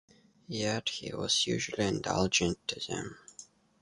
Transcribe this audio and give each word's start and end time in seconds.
Yet 0.47 0.89
he 0.89 1.13
was 1.13 1.45
usually 1.45 1.85
indulgent 1.85 2.67
to 2.69 2.79
them. 2.79 3.19